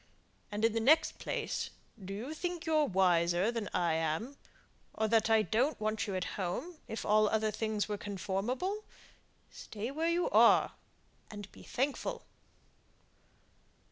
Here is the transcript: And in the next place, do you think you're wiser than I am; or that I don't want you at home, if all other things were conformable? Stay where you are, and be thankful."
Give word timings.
And 0.51 0.65
in 0.65 0.73
the 0.73 0.79
next 0.79 1.19
place, 1.19 1.69
do 2.03 2.11
you 2.11 2.33
think 2.33 2.65
you're 2.65 2.85
wiser 2.87 3.51
than 3.51 3.69
I 3.71 3.93
am; 3.93 4.35
or 4.95 5.07
that 5.07 5.29
I 5.29 5.43
don't 5.43 5.79
want 5.79 6.07
you 6.07 6.15
at 6.15 6.23
home, 6.41 6.77
if 6.87 7.05
all 7.05 7.29
other 7.29 7.51
things 7.51 7.87
were 7.87 7.99
conformable? 7.99 8.83
Stay 9.51 9.91
where 9.91 10.09
you 10.09 10.27
are, 10.31 10.71
and 11.29 11.51
be 11.51 11.61
thankful." 11.61 12.25